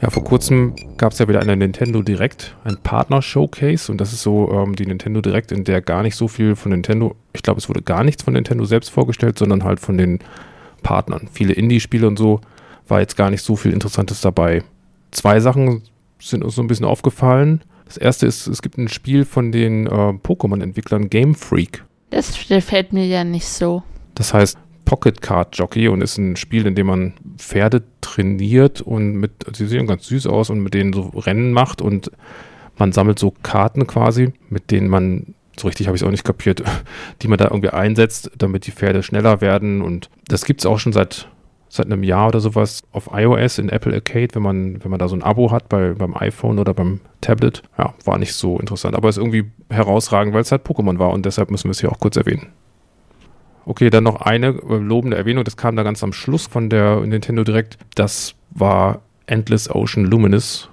[0.00, 4.22] Ja, vor kurzem gab es ja wieder eine Nintendo Direct, ein Partner-Showcase und das ist
[4.22, 7.58] so ähm, die Nintendo Direct, in der gar nicht so viel von Nintendo, ich glaube,
[7.58, 10.20] es wurde gar nichts von Nintendo selbst vorgestellt, sondern halt von den
[10.84, 11.28] Partnern.
[11.32, 12.40] Viele Indie-Spiele und so
[12.86, 14.62] war jetzt gar nicht so viel Interessantes dabei.
[15.10, 15.82] Zwei Sachen
[16.20, 17.62] sind uns so ein bisschen aufgefallen.
[17.86, 21.84] Das erste ist, es gibt ein Spiel von den äh, Pokémon-Entwicklern Game Freak.
[22.10, 23.82] Das gefällt mir ja nicht so.
[24.14, 24.58] Das heißt
[24.88, 29.66] Pocket Card Jockey und ist ein Spiel, in dem man Pferde trainiert und mit, sie
[29.66, 32.10] sehen ganz süß aus und mit denen so Rennen macht und
[32.78, 36.24] man sammelt so Karten quasi, mit denen man so richtig habe ich es auch nicht
[36.24, 36.62] kapiert,
[37.22, 39.82] die man da irgendwie einsetzt, damit die Pferde schneller werden.
[39.82, 41.28] Und das gibt es auch schon seit,
[41.68, 45.08] seit einem Jahr oder sowas auf iOS in Apple Arcade, wenn man, wenn man da
[45.08, 47.62] so ein Abo hat bei, beim iPhone oder beim Tablet.
[47.76, 51.26] Ja, war nicht so interessant, aber ist irgendwie herausragend, weil es halt Pokémon war und
[51.26, 52.46] deshalb müssen wir es hier auch kurz erwähnen.
[53.68, 57.00] Okay, dann noch eine äh, lobende Erwähnung, das kam da ganz am Schluss von der
[57.00, 57.76] Nintendo Direct.
[57.94, 60.70] Das war Endless Ocean Luminous.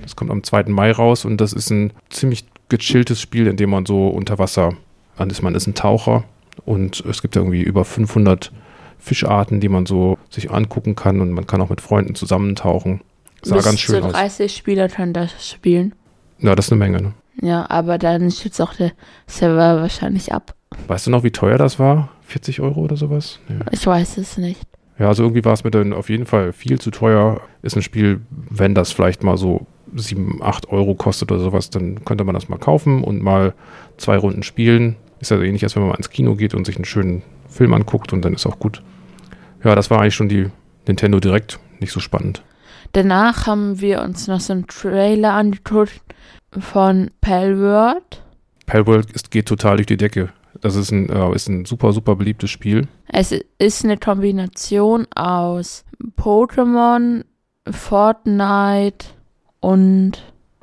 [0.00, 0.64] Das kommt am 2.
[0.68, 4.72] Mai raus und das ist ein ziemlich gechilltes Spiel, in dem man so unter Wasser,
[5.28, 6.24] ist man ist ein Taucher
[6.64, 8.50] und es gibt irgendwie über 500
[8.98, 13.02] Fischarten, die man so sich angucken kann und man kann auch mit Freunden zusammentauchen.
[13.42, 14.56] Sah Bis ganz schön zu 30 aus.
[14.56, 15.94] Spieler können das spielen.
[16.38, 17.12] Ja, das ist eine Menge, ne?
[17.42, 18.92] Ja, aber dann schützt auch der
[19.26, 20.54] Server wahrscheinlich ab.
[20.88, 22.08] Weißt du noch, wie teuer das war?
[22.30, 23.40] 40 Euro oder sowas?
[23.48, 23.56] Nee.
[23.72, 24.62] Ich weiß es nicht.
[24.98, 27.40] Ja, also irgendwie war es mir dann auf jeden Fall viel zu teuer.
[27.62, 32.04] Ist ein Spiel, wenn das vielleicht mal so 7, 8 Euro kostet oder sowas, dann
[32.04, 33.54] könnte man das mal kaufen und mal
[33.96, 34.96] zwei Runden spielen.
[35.18, 37.22] Ist ja so ähnlich, als wenn man mal ins Kino geht und sich einen schönen
[37.48, 38.82] Film anguckt und dann ist auch gut.
[39.64, 40.48] Ja, das war eigentlich schon die
[40.86, 41.58] Nintendo Direct.
[41.80, 42.42] Nicht so spannend.
[42.92, 46.00] Danach haben wir uns noch so einen Trailer angeguckt
[46.58, 48.22] von Palworld.
[48.66, 50.30] Palworld ist, geht total durch die Decke.
[50.60, 52.88] Das ist ein, äh, ist ein super, super beliebtes Spiel.
[53.08, 55.84] Es ist eine Kombination aus
[56.16, 57.24] Pokémon,
[57.70, 59.06] Fortnite
[59.60, 60.12] und.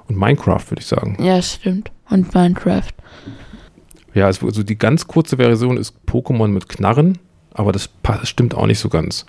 [0.07, 1.17] Und Minecraft, würde ich sagen.
[1.21, 1.91] Ja, stimmt.
[2.09, 2.93] Und Minecraft.
[4.13, 7.19] Ja, also die ganz kurze Version ist Pokémon mit Knarren,
[7.53, 7.89] aber das,
[8.23, 9.25] stimmt auch nicht so ganz.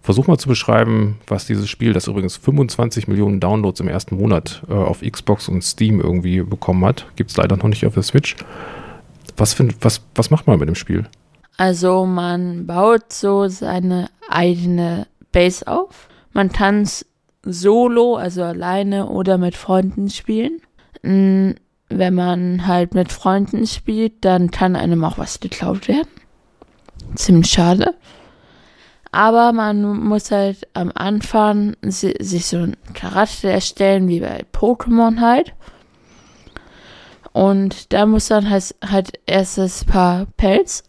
[0.00, 4.62] Versuch mal zu beschreiben, was dieses Spiel, das übrigens 25 Millionen Downloads im ersten Monat
[4.68, 7.06] äh, auf Xbox und Steam irgendwie bekommen hat.
[7.14, 8.36] Gibt es leider noch nicht auf der Switch.
[9.36, 11.06] Was, find, was, was macht man mit dem Spiel?
[11.56, 16.08] Also man baut so seine eigene Base auf.
[16.32, 16.88] Man kann
[17.44, 20.60] solo, also alleine oder mit Freunden spielen.
[21.02, 21.52] Mm,
[21.88, 26.08] wenn man halt mit Freunden spielt, dann kann einem auch was geklaut werden.
[27.14, 27.94] Ziemlich schade.
[29.10, 35.52] Aber man muss halt am Anfang sich so einen Charakter erstellen, wie bei Pokémon halt.
[37.32, 40.84] Und da muss man halt, halt erst ein paar Pelz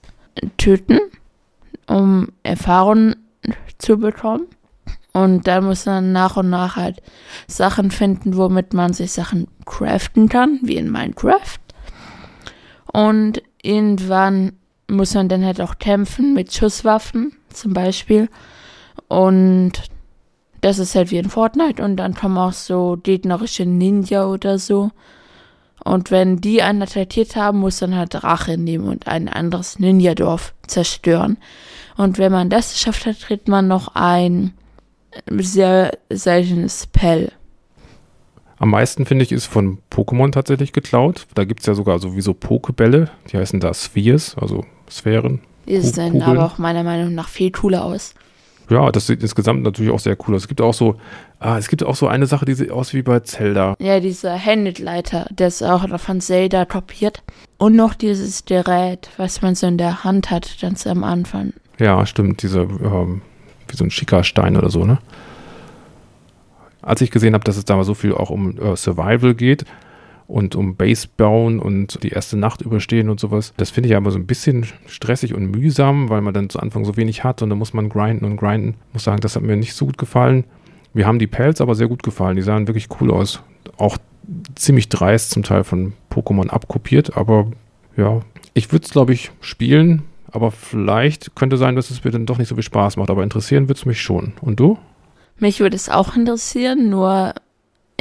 [0.57, 0.99] töten,
[1.87, 3.15] um Erfahrung
[3.77, 4.47] zu bekommen.
[5.13, 7.01] Und dann muss man nach und nach halt
[7.47, 11.59] Sachen finden, womit man sich Sachen craften kann, wie in Minecraft.
[12.91, 14.53] Und irgendwann
[14.89, 18.27] muss man dann halt auch kämpfen mit Schusswaffen zum Beispiel.
[19.07, 19.73] Und
[20.61, 21.83] das ist halt wie in Fortnite.
[21.83, 24.91] Und dann kommen auch so gegnerische Ninja oder so.
[25.83, 30.53] Und wenn die einen attackiert haben, muss dann halt Rache nehmen und ein anderes Ninja-Dorf
[30.65, 31.37] zerstören.
[31.97, 34.53] Und wenn man das geschafft hat, kriegt man noch ein
[35.29, 37.31] sehr seltenes Pell.
[38.57, 41.27] Am meisten, finde ich, ist von Pokémon tatsächlich geklaut.
[41.33, 45.41] Da gibt es ja sogar sowieso Pokebälle, die heißen da Spheres, also Sphären.
[45.67, 48.15] Die sehen aber auch meiner Meinung nach viel cooler aus.
[48.69, 50.43] Ja, das sieht insgesamt natürlich auch sehr cool aus.
[50.43, 50.95] Es gibt auch so,
[51.39, 53.75] ah, es gibt auch so eine Sache, die sieht aus wie bei Zelda.
[53.79, 57.23] Ja, dieser Handleiter, der ist auch noch von Zelda kopiert.
[57.57, 61.53] Und noch dieses Gerät, was man so in der Hand hat, ganz am Anfang.
[61.79, 63.21] Ja, stimmt, diese, ähm,
[63.67, 64.99] wie so ein schicker Stein oder so, ne?
[66.81, 69.63] Als ich gesehen habe, dass es da mal so viel auch um äh, Survival geht,
[70.27, 73.53] und um Base bauen und die erste Nacht überstehen und sowas.
[73.57, 76.85] Das finde ich aber so ein bisschen stressig und mühsam, weil man dann zu Anfang
[76.85, 78.75] so wenig hat und dann muss man grinden und grinden.
[78.89, 80.45] Ich muss sagen, das hat mir nicht so gut gefallen.
[80.93, 82.35] Wir haben die Pelz aber sehr gut gefallen.
[82.35, 83.41] Die sahen wirklich cool aus.
[83.77, 83.97] Auch
[84.55, 87.47] ziemlich dreist zum Teil von Pokémon abkopiert, aber
[87.97, 88.21] ja,
[88.53, 92.37] ich würde es glaube ich spielen, aber vielleicht könnte sein, dass es mir dann doch
[92.37, 94.33] nicht so viel Spaß macht, aber interessieren würde es mich schon.
[94.41, 94.77] Und du?
[95.37, 97.33] Mich würde es auch interessieren, nur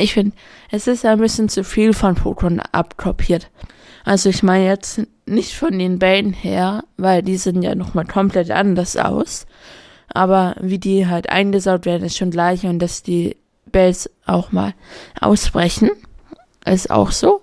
[0.03, 0.37] ich finde,
[0.71, 3.51] es ist ein bisschen zu viel von Pokémon abkopiert.
[4.05, 8.51] Also ich meine jetzt nicht von den Bällen her, weil die sehen ja nochmal komplett
[8.51, 9.47] anders aus.
[10.09, 14.75] Aber wie die halt eingesaugt werden, ist schon gleich und dass die Bells auch mal
[15.21, 15.91] ausbrechen,
[16.67, 17.43] ist auch so.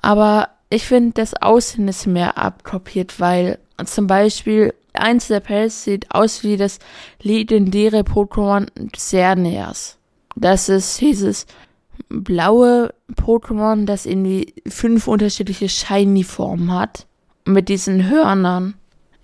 [0.00, 6.10] Aber ich finde, das Aussehen ist mehr abkopiert, weil zum Beispiel eins der Pelz sieht
[6.10, 6.78] aus wie das
[7.22, 9.98] legendäre Pokémon Xerneas.
[10.36, 11.46] Das ist dieses
[12.08, 17.06] blaue Pokémon, das irgendwie fünf unterschiedliche Shiny-Formen hat.
[17.44, 18.74] Mit diesen Hörnern.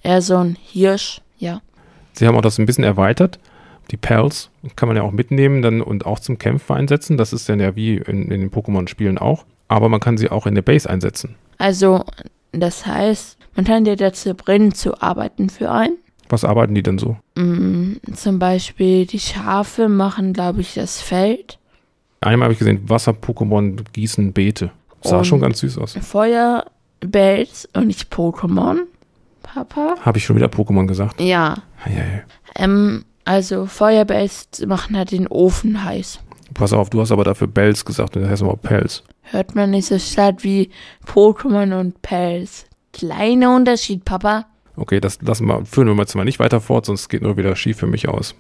[0.03, 1.61] Eher so ein Hirsch, ja.
[2.13, 3.39] Sie haben auch das ein bisschen erweitert.
[3.91, 7.17] Die Pals kann man ja auch mitnehmen dann und auch zum Kämpfen einsetzen.
[7.17, 9.45] Das ist dann ja wie in, in den Pokémon-Spielen auch.
[9.69, 11.37] Aber man kann sie auch in der Base einsetzen.
[11.59, 12.05] Also,
[12.53, 15.99] das heißt, man kann dir dazu bringen, zu arbeiten für einen.
[16.29, 17.17] Was arbeiten die denn so?
[17.35, 21.59] Mm, zum Beispiel die Schafe machen, glaube ich, das Feld.
[22.23, 24.71] Einmal habe ich gesehen, Wasser-Pokémon gießen Beete.
[25.03, 25.97] Sah Und- schon ganz süß aus.
[26.01, 28.81] Feuerbells und nicht Pokémon,
[29.43, 29.97] Papa.
[30.01, 31.21] Habe ich schon wieder Pokémon gesagt?
[31.21, 31.57] Ja.
[31.87, 32.23] Ja, ja.
[32.57, 36.21] Ähm, also Feuerbells machen halt den Ofen heiß.
[36.55, 39.03] Pass auf, du hast aber dafür Bells gesagt und das heißt aber Pels.
[39.23, 40.71] Hört man nicht so stark wie
[41.07, 42.67] Pokémon und Pelz.
[42.93, 44.47] Kleiner Unterschied, Papa.
[44.77, 47.57] Okay, das lassen wir, führen wir jetzt mal nicht weiter fort, sonst geht nur wieder
[47.57, 48.35] schief für mich aus.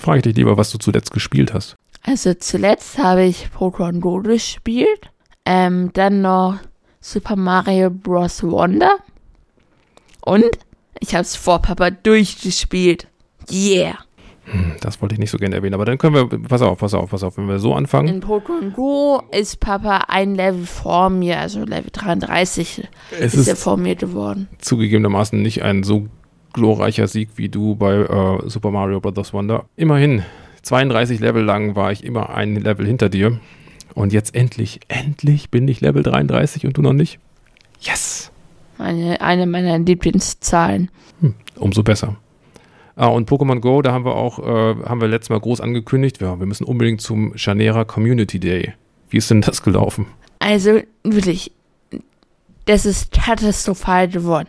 [0.00, 1.75] Frage ich dich lieber, was du zuletzt gespielt hast.
[2.06, 5.10] Also zuletzt habe ich Pokémon Go gespielt.
[5.44, 6.56] Ähm, dann noch
[7.00, 8.42] Super Mario Bros.
[8.42, 8.92] Wonder.
[10.24, 10.44] Und
[11.00, 13.06] ich habe es vor Papa durchgespielt.
[13.50, 13.98] Yeah.
[14.44, 16.94] Hm, Das wollte ich nicht so gerne erwähnen, aber dann können wir, pass auf, pass
[16.94, 18.08] auf, pass auf, wenn wir so anfangen.
[18.08, 22.88] In Pokémon Go ist Papa ein Level vor mir, also Level 33
[23.20, 24.48] Es ist er vor mir geworden.
[24.58, 26.06] zugegebenermaßen nicht ein so
[26.52, 29.32] glorreicher Sieg wie du bei äh, Super Mario Bros.
[29.32, 29.64] Wonder.
[29.76, 30.22] Immerhin,
[30.66, 33.38] 32 Level lang war ich immer ein Level hinter dir.
[33.94, 37.18] Und jetzt endlich, endlich bin ich Level 33 und du noch nicht.
[37.80, 38.32] Yes!
[38.76, 40.90] Meine, eine meiner Lieblingszahlen.
[41.56, 42.16] Umso besser.
[42.96, 46.20] Ah, und Pokémon Go, da haben wir auch, äh, haben wir letztes Mal groß angekündigt,
[46.20, 48.74] ja, wir müssen unbedingt zum Chanera Community Day.
[49.08, 50.06] Wie ist denn das gelaufen?
[50.40, 51.52] Also wirklich,
[52.64, 54.48] das ist katastrophal geworden.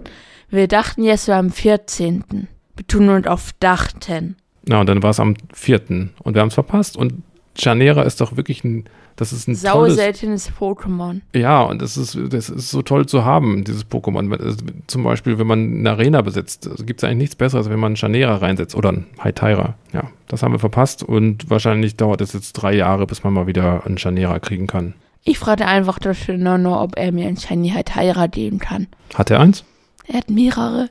[0.49, 2.47] Wir dachten jetzt, wir am 14.
[2.75, 4.35] Wir tun uns auf dachten.
[4.67, 5.81] Na, und dann war es am 4.
[6.23, 6.97] und wir haben es verpasst.
[6.97, 7.23] Und
[7.57, 8.85] Chanera ist doch wirklich ein,
[9.15, 11.21] das ist ein Sau tolles, seltenes Pokémon.
[11.33, 14.31] Ja, und das ist, das ist so toll zu haben, dieses Pokémon.
[14.39, 17.89] Also Zum Beispiel, wenn man eine Arena besitzt, gibt es eigentlich nichts Besseres, wenn man
[17.89, 19.75] einen Chanera reinsetzt oder einen Hytira.
[19.93, 23.47] Ja, das haben wir verpasst und wahrscheinlich dauert es jetzt drei Jahre, bis man mal
[23.47, 24.93] wieder einen Chanera kriegen kann.
[25.23, 28.87] Ich fragte einfach dafür Nono, ob er mir ein Shiny Hytira geben kann.
[29.13, 29.65] Hat er eins?
[30.07, 30.89] Er hat mehrere.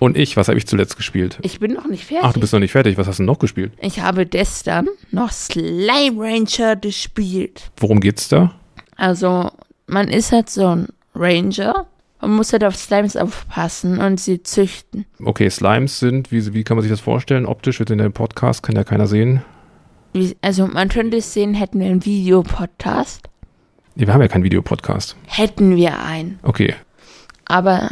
[0.00, 1.38] Und ich, was habe ich zuletzt gespielt?
[1.42, 2.24] Ich bin noch nicht fertig.
[2.24, 2.96] Ach, du bist noch nicht fertig.
[2.98, 3.72] Was hast du noch gespielt?
[3.80, 7.70] ich habe gestern noch Slime Ranger gespielt.
[7.78, 8.54] Worum geht's da?
[8.96, 9.50] Also,
[9.86, 11.86] man ist halt so ein Ranger
[12.20, 15.04] und muss halt auf Slimes aufpassen und sie züchten.
[15.24, 17.46] Okay, Slimes sind, wie, wie kann man sich das vorstellen?
[17.46, 19.42] Optisch wird in dem Podcast, kann ja keiner sehen.
[20.12, 23.28] Wie, also, man könnte es sehen, hätten wir einen Videopodcast.
[23.94, 25.16] Nee, wir haben ja keinen Videopodcast.
[25.26, 26.38] Hätten wir einen.
[26.42, 26.74] Okay,
[27.46, 27.90] Aber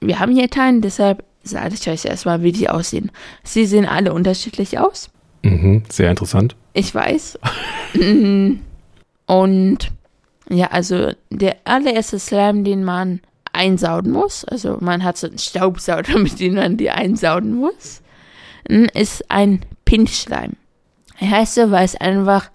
[0.00, 3.10] wir haben hier keinen, deshalb sage ich euch erstmal, wie die aussehen.
[3.42, 5.10] Sie sehen alle unterschiedlich aus.
[5.42, 5.82] mhm.
[5.88, 6.56] sehr interessant.
[6.72, 7.38] Ich weiß.
[7.94, 8.58] Mm.
[9.26, 9.92] Und
[10.50, 13.20] ja, also der allererste Slime, den man
[13.52, 18.02] einsaugen muss, also man hat so einen Staubsauger, mit dem man die einsaugen muss,
[18.68, 20.54] mm, ist ein Pink-Schleim.
[21.20, 22.50] Er heißt so, weil es einfach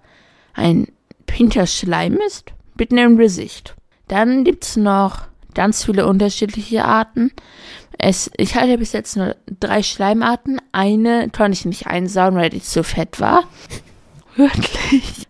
[0.52, 0.88] ein
[1.26, 3.74] pinker Schleim ist, mit einem Gesicht.
[4.08, 5.22] Dann gibt's noch
[5.54, 7.32] ganz viele unterschiedliche Arten.
[8.02, 10.58] Es, ich hatte bis jetzt nur drei Schleimarten.
[10.72, 13.44] Eine konnte ich nicht einsaugen, weil die zu fett war.
[14.36, 15.26] Wirklich.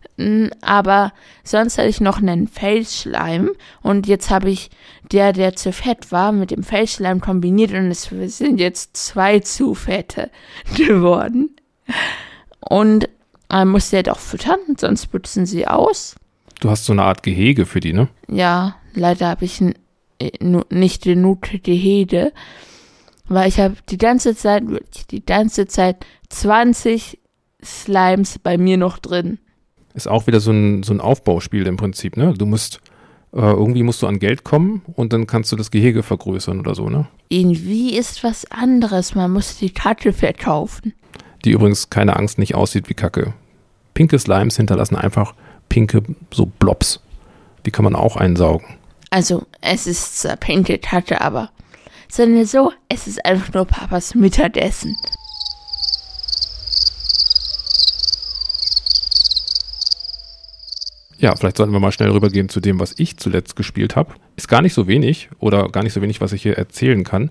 [0.60, 3.50] Aber sonst hatte ich noch einen Felsschleim
[3.82, 4.70] und jetzt habe ich
[5.10, 9.74] der, der zu fett war, mit dem Felsschleim kombiniert und es sind jetzt zwei zu
[9.74, 10.30] fette
[10.76, 11.56] geworden.
[12.60, 13.08] Und
[13.48, 16.14] man muss sie halt auch füttern, sonst putzen sie aus.
[16.60, 18.08] Du hast so eine Art Gehege für die, ne?
[18.28, 19.60] Ja, leider habe ich
[20.70, 22.32] nicht genug Hede,
[23.28, 24.64] weil ich habe die ganze Zeit,
[25.10, 27.18] die ganze Zeit 20
[27.62, 29.38] Slimes bei mir noch drin.
[29.94, 32.34] Ist auch wieder so ein, so ein Aufbauspiel im Prinzip, ne?
[32.36, 32.80] Du musst,
[33.32, 36.74] äh, irgendwie musst du an Geld kommen und dann kannst du das Gehege vergrößern oder
[36.74, 37.08] so, ne?
[37.28, 40.94] Irgendwie ist was anderes, man muss die Karte verkaufen.
[41.44, 43.34] Die übrigens keine Angst nicht aussieht wie Kacke.
[43.94, 45.34] Pinke Slimes hinterlassen einfach
[45.68, 47.00] pinke so Blobs.
[47.64, 48.66] Die kann man auch einsaugen.
[49.10, 51.50] Also, es ist zwar pinke Karte, aber
[52.08, 54.96] sondern so, es ist einfach nur Papas Mittagessen.
[61.18, 64.14] Ja, vielleicht sollten wir mal schnell rübergehen zu dem, was ich zuletzt gespielt habe.
[64.36, 67.30] Ist gar nicht so wenig oder gar nicht so wenig, was ich hier erzählen kann.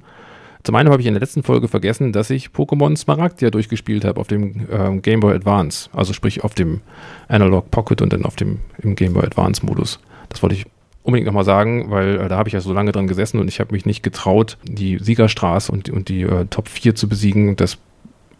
[0.63, 4.05] Zum einen habe ich in der letzten Folge vergessen, dass ich Pokémon Smaragd ja durchgespielt
[4.05, 5.89] habe auf dem ähm, Game Boy Advance.
[5.93, 6.81] Also sprich auf dem
[7.27, 9.99] Analog Pocket und dann auf dem im Game Boy Advance Modus.
[10.27, 10.65] Das wollte ich
[11.09, 13.59] unbedingt nochmal sagen, weil äh, da habe ich ja so lange dran gesessen und ich
[13.59, 17.55] habe mich nicht getraut, die Siegerstraße und, und die äh, Top 4 zu besiegen.
[17.55, 17.77] Das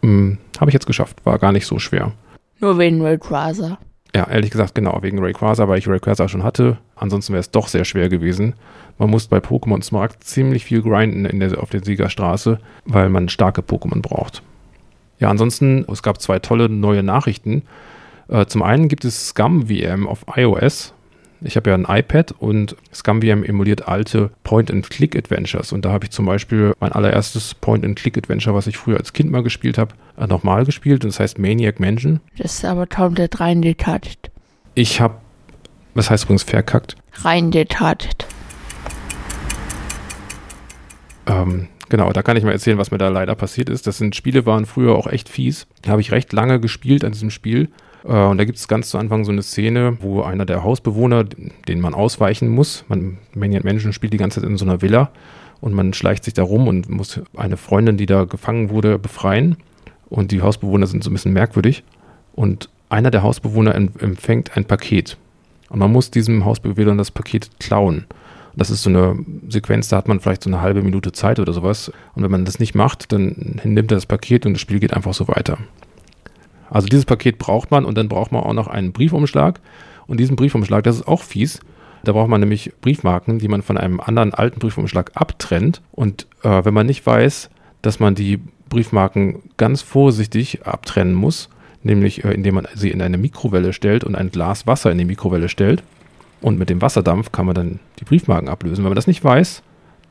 [0.02, 1.18] mh, habe ich jetzt geschafft.
[1.24, 2.12] War gar nicht so schwer.
[2.60, 3.78] Nur wegen Rayquaza.
[4.14, 6.78] Ja, ehrlich gesagt, genau, wegen Rayquaza, weil ich Rayquaza schon hatte.
[6.96, 8.54] Ansonsten wäre es doch sehr schwer gewesen.
[8.98, 13.28] Man muss bei Pokémon Smart ziemlich viel grinden in der, auf der Siegerstraße, weil man
[13.28, 14.42] starke Pokémon braucht.
[15.20, 17.62] Ja, ansonsten, es gab zwei tolle neue Nachrichten.
[18.28, 20.92] Äh, zum einen gibt es Scum VM auf iOS.
[21.42, 25.72] Ich habe ja ein iPad und ScumVM emuliert alte Point-and-Click-Adventures.
[25.72, 29.42] Und da habe ich zum Beispiel mein allererstes Point-and-Click-Adventure, was ich früher als Kind mal
[29.42, 31.02] gespielt habe, äh, nochmal gespielt.
[31.02, 32.20] Und das heißt Maniac Mansion.
[32.36, 34.30] Das ist aber komplett rein detatet.
[34.74, 35.14] Ich habe,
[35.94, 36.96] was heißt übrigens verkackt?
[37.14, 38.26] Rein detatet.
[41.26, 43.86] Ähm, genau, da kann ich mal erzählen, was mir da leider passiert ist.
[43.86, 45.66] Das sind Spiele, waren früher auch echt fies.
[45.80, 47.70] Da habe ich recht lange gespielt an diesem Spiel
[48.02, 51.80] und da gibt es ganz zu Anfang so eine Szene, wo einer der Hausbewohner, den
[51.80, 55.10] man ausweichen muss, man, Maniac Mansion spielt die ganze Zeit in so einer Villa
[55.60, 59.56] und man schleicht sich da rum und muss eine Freundin, die da gefangen wurde, befreien.
[60.08, 61.84] Und die Hausbewohner sind so ein bisschen merkwürdig.
[62.34, 65.16] Und einer der Hausbewohner empfängt ein Paket.
[65.68, 68.06] Und man muss diesem Hausbewohner das Paket klauen.
[68.56, 69.16] Das ist so eine
[69.48, 71.92] Sequenz, da hat man vielleicht so eine halbe Minute Zeit oder sowas.
[72.14, 74.94] Und wenn man das nicht macht, dann nimmt er das Paket und das Spiel geht
[74.94, 75.58] einfach so weiter.
[76.70, 79.60] Also dieses Paket braucht man und dann braucht man auch noch einen Briefumschlag.
[80.06, 81.60] Und diesen Briefumschlag, das ist auch fies.
[82.04, 85.82] Da braucht man nämlich Briefmarken, die man von einem anderen alten Briefumschlag abtrennt.
[85.92, 87.50] Und äh, wenn man nicht weiß,
[87.82, 91.50] dass man die Briefmarken ganz vorsichtig abtrennen muss,
[91.82, 95.04] nämlich äh, indem man sie in eine Mikrowelle stellt und ein Glas Wasser in die
[95.04, 95.82] Mikrowelle stellt.
[96.40, 98.84] Und mit dem Wasserdampf kann man dann die Briefmarken ablösen.
[98.84, 99.62] Wenn man das nicht weiß,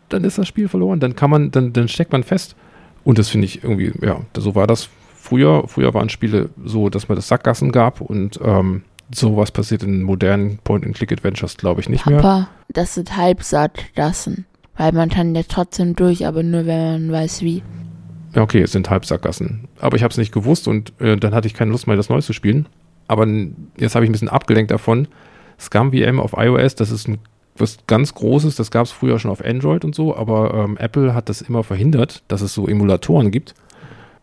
[0.10, 1.00] dann ist das Spiel verloren.
[1.00, 2.56] Dann kann man, dann, dann steckt man fest.
[3.04, 4.90] Und das finde ich irgendwie, ja, so war das
[5.30, 5.64] früher.
[5.68, 8.84] Früher waren Spiele so, dass man das Sackgassen gab und ähm,
[9.14, 12.22] sowas passiert in modernen Point-and-Click-Adventures, glaube ich, nicht Papa, mehr.
[12.22, 14.46] Papa, das sind Halbsackgassen.
[14.76, 17.64] Weil man kann ja trotzdem durch, aber nur wenn man weiß wie.
[18.34, 19.68] Ja, okay, es sind Halbsackgassen.
[19.80, 22.10] Aber ich habe es nicht gewusst und äh, dann hatte ich keine Lust mehr, das
[22.10, 22.68] neu zu spielen.
[23.08, 23.28] Aber
[23.78, 25.08] jetzt habe ich ein bisschen abgelenkt davon.
[25.60, 27.18] Scum VM auf iOS, das ist ein,
[27.58, 31.14] was ganz Großes, das gab es früher schon auf Android und so, aber ähm, Apple
[31.14, 33.56] hat das immer verhindert, dass es so Emulatoren gibt.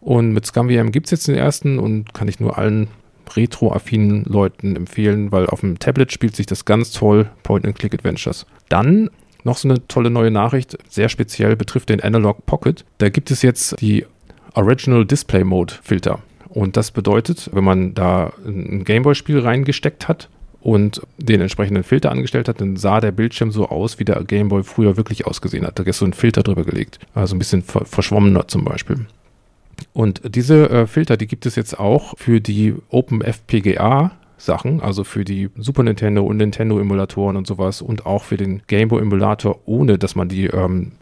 [0.07, 2.87] Und mit ScumVM gibt es jetzt den ersten und kann ich nur allen
[3.35, 8.47] retro-affinen Leuten empfehlen, weil auf dem Tablet spielt sich das ganz toll, Point-and-Click-Adventures.
[8.69, 9.11] Dann
[9.43, 12.85] noch so eine tolle neue Nachricht, sehr speziell betrifft den Analog Pocket.
[12.99, 14.07] Da gibt es jetzt die
[14.55, 16.21] Original Display Mode Filter.
[16.51, 20.29] Und das bedeutet, wenn man da ein Gameboy-Spiel reingesteckt hat
[20.61, 24.63] und den entsprechenden Filter angestellt hat, dann sah der Bildschirm so aus, wie der Gameboy
[24.63, 25.81] früher wirklich ausgesehen hat.
[25.81, 27.01] Da ist so ein Filter drüber gelegt.
[27.13, 29.07] Also ein bisschen verschwommener zum Beispiel.
[29.97, 35.25] Und diese äh, Filter, die gibt es jetzt auch für die OpenFPGA Sachen, also für
[35.25, 39.61] die Super Nintendo und Nintendo Emulatoren und sowas und auch für den Game Boy Emulator,
[39.65, 40.93] ohne dass man die ähm,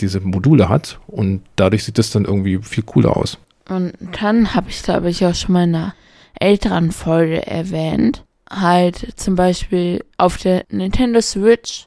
[0.00, 3.36] diese Module hat und dadurch sieht das dann irgendwie viel cooler aus.
[3.68, 5.94] Und dann habe ich, glaube ich, auch schon mal in einer
[6.40, 11.86] älteren Folge erwähnt, halt zum Beispiel auf der Nintendo Switch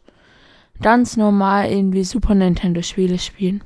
[0.80, 3.64] ganz normal irgendwie Super Nintendo Spiele spielen.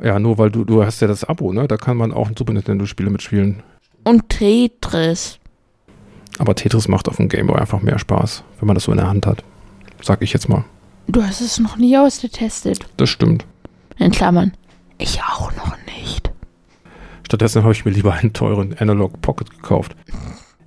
[0.00, 1.66] Ja, nur weil du, du hast ja das Abo, ne?
[1.66, 3.62] Da kann man auch Super Nintendo-Spiele mitspielen.
[4.04, 5.38] Und Tetris.
[6.38, 9.08] Aber Tetris macht auf dem Gameboy einfach mehr Spaß, wenn man das so in der
[9.08, 9.42] Hand hat.
[10.00, 10.64] Sag ich jetzt mal.
[11.08, 12.86] Du hast es noch nie ausgetestet.
[12.96, 13.44] Das stimmt.
[13.98, 14.52] In Klammern.
[14.98, 16.30] Ich auch noch nicht.
[17.26, 19.96] Stattdessen habe ich mir lieber einen teuren Analog Pocket gekauft.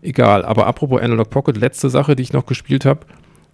[0.01, 3.05] Egal, aber apropos Analog Pocket, letzte Sache, die ich noch gespielt habe.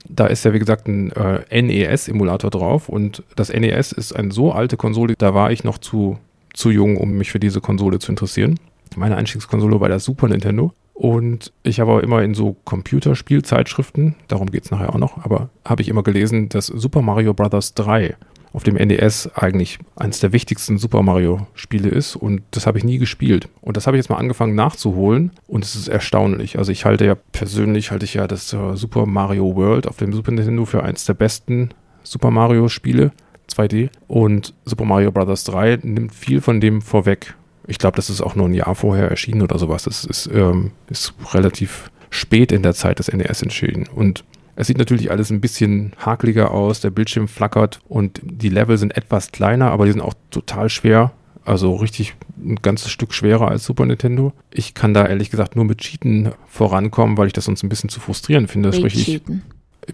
[0.09, 4.51] Da ist ja, wie gesagt, ein äh, NES-Emulator drauf und das NES ist eine so
[4.51, 6.17] alte Konsole, da war ich noch zu,
[6.53, 8.59] zu jung, um mich für diese Konsole zu interessieren.
[8.95, 14.49] Meine Einstiegskonsole war der Super Nintendo und ich habe auch immer in so Computerspielzeitschriften, darum
[14.49, 17.73] geht es nachher auch noch, aber habe ich immer gelesen, dass Super Mario Bros.
[17.73, 18.15] 3
[18.57, 22.97] auf dem NES eigentlich eines der wichtigsten Super Mario-Spiele ist und das habe ich nie
[22.97, 23.49] gespielt.
[23.61, 26.57] Und das habe ich jetzt mal angefangen nachzuholen und es ist erstaunlich.
[26.57, 30.11] Also ich halte ja persönlich, halte ich ja das uh, Super Mario World auf dem
[30.11, 31.69] Super Nintendo für eines der besten
[32.01, 33.11] Super Mario-Spiele,
[33.47, 33.91] 2D.
[34.07, 35.43] Und Super Mario Bros.
[35.43, 37.35] 3 nimmt viel von dem vorweg.
[37.67, 39.83] Ich glaube, das ist auch nur ein Jahr vorher erschienen oder sowas.
[39.83, 43.85] Das ist, ähm, ist relativ spät in der Zeit des NES entschieden.
[43.93, 44.23] Und
[44.59, 48.97] es sieht natürlich alles ein bisschen hakeliger aus, der Bildschirm flackert und die Level sind
[48.97, 51.11] etwas kleiner, aber die sind auch total schwer.
[51.45, 54.33] Also richtig ein ganzes Stück schwerer als Super Nintendo.
[54.51, 57.89] Ich kann da ehrlich gesagt nur mit Cheaten vorankommen, weil ich das sonst ein bisschen
[57.89, 58.73] zu frustrierend finde.
[58.73, 59.21] Sprich, ich,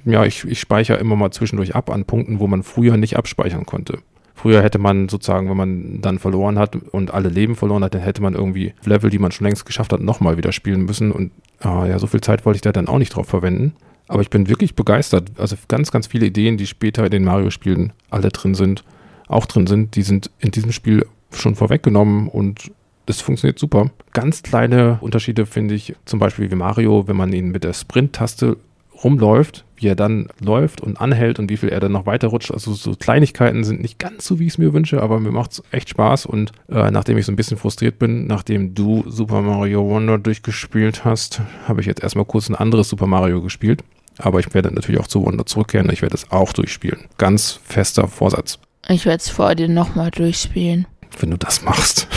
[0.05, 3.65] ja, ich, ich speichere immer mal zwischendurch ab an Punkten, wo man früher nicht abspeichern
[3.65, 3.99] konnte.
[4.33, 8.01] Früher hätte man sozusagen, wenn man dann verloren hat und alle Leben verloren hat, dann
[8.01, 11.11] hätte man irgendwie Level, die man schon längst geschafft hat, nochmal wieder spielen müssen.
[11.11, 13.73] Und ah, ja, so viel Zeit wollte ich da dann auch nicht drauf verwenden.
[14.13, 15.31] Aber ich bin wirklich begeistert.
[15.39, 18.83] Also ganz, ganz viele Ideen, die später in den Mario-Spielen alle drin sind,
[19.27, 22.71] auch drin sind, die sind in diesem Spiel schon vorweggenommen und
[23.07, 23.89] das funktioniert super.
[24.11, 28.57] Ganz kleine Unterschiede finde ich, zum Beispiel wie Mario, wenn man ihn mit der Sprint-Taste
[29.03, 32.51] rumläuft, wie er dann läuft und anhält und wie viel er dann noch weiter rutscht.
[32.51, 35.53] Also so Kleinigkeiten sind nicht ganz so, wie ich es mir wünsche, aber mir macht
[35.53, 36.27] es echt Spaß.
[36.27, 41.03] Und äh, nachdem ich so ein bisschen frustriert bin, nachdem du Super Mario Wonder durchgespielt
[41.03, 43.83] hast, habe ich jetzt erstmal kurz ein anderes Super Mario gespielt.
[44.17, 45.89] Aber ich werde natürlich auch zu Wonder zurückkehren.
[45.91, 47.05] Ich werde es auch durchspielen.
[47.17, 48.59] Ganz fester Vorsatz.
[48.87, 50.87] Ich werde es vor dir nochmal durchspielen.
[51.19, 52.07] Wenn du das machst.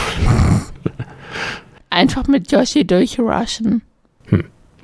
[1.91, 3.83] Einfach mit Yoshi durchrushen.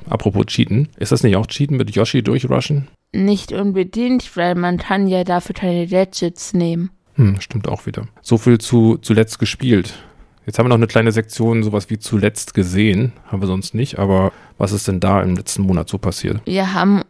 [0.09, 0.88] Apropos Cheaten.
[0.99, 2.88] Ist das nicht auch Cheaten mit Yoshi durchrushen?
[3.12, 6.90] Nicht unbedingt, weil man kann ja dafür keine Gadgets nehmen.
[7.14, 8.07] Hm, stimmt auch wieder.
[8.23, 9.95] So viel zu zuletzt gespielt.
[10.44, 13.12] Jetzt haben wir noch eine kleine Sektion, sowas wie zuletzt gesehen.
[13.26, 16.40] Haben wir sonst nicht, aber was ist denn da im letzten Monat so passiert?
[16.46, 17.02] Wir haben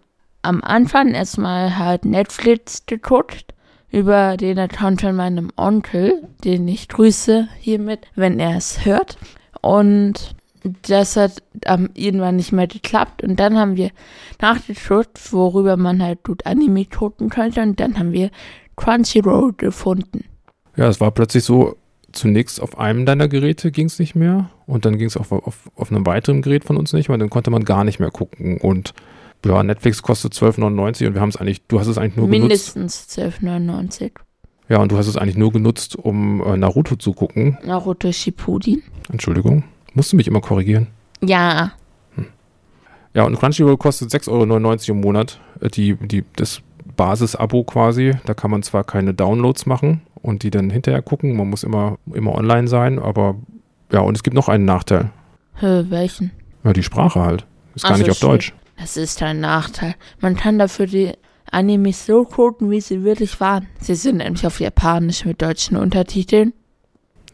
[0.42, 3.54] am Anfang erstmal halt Netflix geguckt
[3.90, 9.18] über den Account von meinem Onkel, den ich grüße hiermit, wenn er es hört.
[9.60, 10.34] Und
[10.82, 13.22] das hat ähm, irgendwann nicht mehr geklappt.
[13.22, 13.90] Und dann haben wir
[14.40, 17.62] nachgeschaut, worüber man halt gut Anime gucken könnte.
[17.62, 18.30] Und dann haben wir
[18.76, 20.24] Crunchyroll gefunden.
[20.76, 21.76] Ja, es war plötzlich so,
[22.12, 25.70] zunächst auf einem deiner Geräte ging es nicht mehr und dann ging es auf, auf,
[25.74, 28.58] auf einem weiteren Gerät von uns nicht mehr, dann konnte man gar nicht mehr gucken.
[28.58, 28.94] Und
[29.44, 32.74] ja, Netflix kostet 12,99 und wir haben es eigentlich, du hast es eigentlich nur Mindestens
[32.74, 33.42] genutzt.
[33.42, 34.12] Mindestens 12,99.
[34.68, 37.58] Ja, und du hast es eigentlich nur genutzt, um äh, Naruto zu gucken.
[37.64, 38.82] Naruto Shippuden.
[39.10, 39.64] Entschuldigung.
[39.94, 40.86] Musst du mich immer korrigieren?
[41.20, 41.72] Ja.
[42.14, 42.26] Hm.
[43.12, 45.40] Ja, und Crunchyroll kostet 6,99 Euro im Monat.
[45.60, 46.62] Äh, die, die, das
[46.96, 48.12] Basis-Abo quasi.
[48.24, 51.36] Da kann man zwar keine Downloads machen und die dann hinterher gucken.
[51.36, 53.36] Man muss immer, immer online sein, aber
[53.90, 55.10] ja, und es gibt noch einen Nachteil.
[55.56, 56.30] Hä, welchen?
[56.64, 57.46] Ja, die Sprache halt.
[57.74, 58.32] Ist gar Ach so, nicht auf stimmt.
[58.32, 58.54] Deutsch.
[58.78, 59.94] Das ist ein Nachteil.
[60.20, 61.12] Man kann dafür die
[61.50, 63.66] Animes so gucken, wie sie wirklich waren.
[63.80, 66.54] Sie sind nämlich auf Japanisch mit deutschen Untertiteln.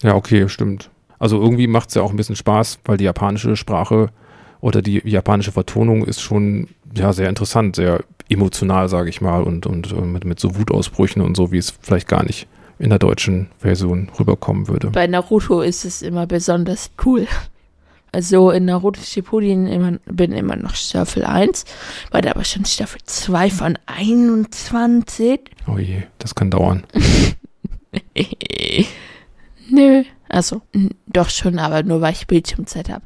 [0.02, 0.90] Ja, okay, stimmt.
[1.18, 4.10] Also irgendwie macht es ja auch ein bisschen Spaß, weil die japanische Sprache
[4.60, 9.66] oder die japanische Vertonung ist schon ja sehr interessant, sehr emotional, sage ich mal, und,
[9.66, 12.48] und äh, mit, mit so Wutausbrüchen und so, wie es vielleicht gar nicht
[12.78, 14.90] in der deutschen Version rüberkommen würde.
[14.90, 17.26] Bei Naruto ist es immer besonders cool.
[18.12, 21.64] Also in Naruto Shippuden immer, bin immer noch Staffel 1,
[22.10, 25.40] war da aber schon Staffel 2 von 21.
[25.66, 26.84] Oh je, das kann dauern.
[29.70, 30.04] Nö.
[30.30, 30.62] Also,
[31.06, 33.04] doch schon, aber nur weil ich Bildschirmzeit habe.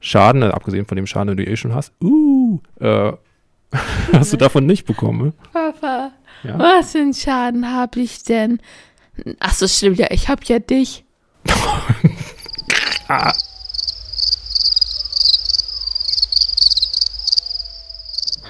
[0.00, 3.12] Schaden, äh, abgesehen von dem Schaden, den du eh schon hast, uh, äh,
[4.12, 5.26] hast du davon nicht bekommen.
[5.26, 5.32] ne?
[5.52, 6.12] Papa,
[6.44, 6.58] Ja.
[6.58, 8.60] was für einen Schaden habe ich denn?
[9.40, 11.04] Ach so, stimmt ja, ich habe ja dich.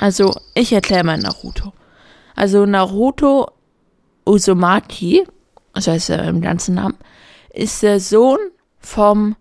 [0.01, 1.73] Also, ich erkläre mal Naruto.
[2.35, 3.51] Also, Naruto
[4.25, 5.25] Uzumaki,
[5.73, 6.99] also heißt er im ganzen Namen,
[7.53, 8.39] ist der Sohn
[8.79, 9.37] vom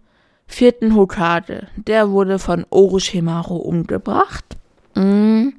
[0.46, 1.68] vierten Hokage.
[1.76, 4.46] Der wurde von Orochimaru umgebracht.
[4.96, 5.50] Mm,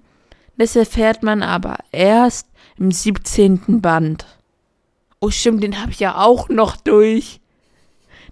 [0.57, 2.47] Das erfährt man aber erst
[2.77, 3.81] im 17.
[3.81, 4.27] Band.
[5.21, 7.41] Oh, stimmt, den habe ich ja auch noch durch.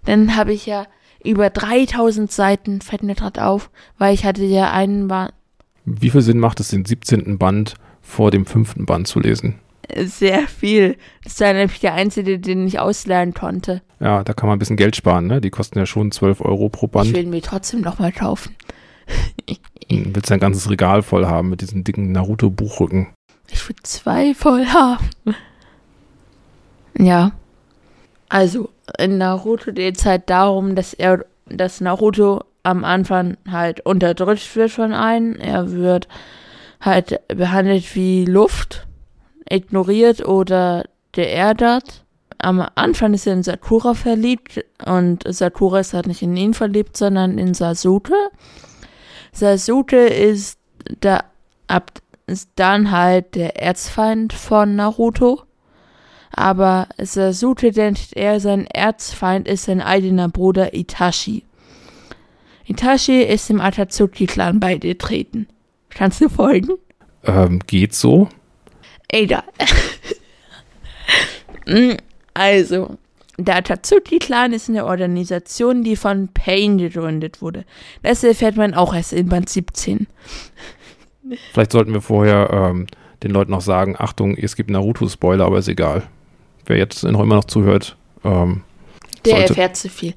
[0.05, 0.85] Dann habe ich ja
[1.23, 5.33] über 3000 Seiten, fällt mir gerade auf, weil ich hatte ja einen Band,
[5.85, 7.37] Wie viel Sinn macht es, den 17.
[7.37, 9.59] Band vor dem fünften Band zu lesen?
[10.05, 10.95] sehr viel.
[11.25, 13.81] Das war nämlich der einzige, den ich ausleihen konnte.
[13.99, 15.41] Ja, da kann man ein bisschen Geld sparen, ne?
[15.41, 17.13] Die kosten ja schon 12 Euro pro Ich Band.
[17.13, 18.55] will mir trotzdem nochmal kaufen.
[19.89, 23.07] Hm, Willst ein ganzes Regal voll haben mit diesen dicken Naruto-Buchrücken.
[23.49, 25.09] Ich will zwei voll haben.
[26.97, 27.31] Ja.
[28.29, 34.55] Also, in Naruto geht es halt darum, dass er, dass Naruto am Anfang halt unterdrückt
[34.55, 35.35] wird von einem.
[35.35, 36.07] Er wird
[36.79, 38.87] halt behandelt wie Luft,
[39.49, 42.05] ignoriert oder geärgert.
[42.37, 46.97] Am Anfang ist er in Sakura verliebt und Sakura ist halt nicht in ihn verliebt,
[46.97, 48.15] sondern in Sasuke.
[49.31, 50.59] Sasuke ist
[50.99, 51.23] da
[51.67, 51.91] ab
[52.31, 55.43] ist dann halt der Erzfeind von Naruto.
[56.41, 61.43] Aber Sasuke denkt er, sein Erzfeind ist sein eigener Bruder Itachi.
[62.65, 65.47] Itachi ist im Atatsuki-Clan beigetreten.
[65.91, 66.71] Kannst du folgen?
[67.25, 68.27] Ähm, geht so?
[69.07, 69.43] Egal.
[71.67, 71.91] Mm,
[72.33, 72.97] also,
[73.37, 77.65] der Atatsuki-Clan ist eine Organisation, die von Pain gegründet wurde.
[78.01, 80.07] Das erfährt man auch erst in Band 17.
[81.53, 82.87] Vielleicht sollten wir vorher ähm,
[83.21, 86.09] den Leuten noch sagen, Achtung, es gibt Naruto-Spoiler, aber ist egal.
[86.65, 88.63] Wer jetzt noch immer noch zuhört, ähm,
[89.25, 90.13] Der sollte- erfährt zu viel.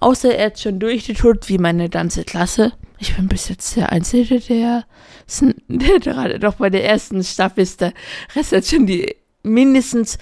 [0.00, 2.72] Außer er hat schon durchgetut, wie meine ganze Klasse.
[3.00, 4.84] Ich bin bis jetzt der Einzige, der,
[5.68, 7.80] der gerade noch bei der ersten Staffel ist.
[7.80, 7.92] Der
[8.34, 10.18] Rest hat schon die mindestens